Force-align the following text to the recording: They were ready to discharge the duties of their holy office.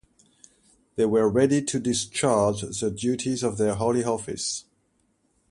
They 0.95 1.05
were 1.05 1.29
ready 1.29 1.61
to 1.61 1.79
discharge 1.79 2.61
the 2.61 2.89
duties 2.89 3.43
of 3.43 3.59
their 3.59 3.75
holy 3.75 4.03
office. 4.03 4.65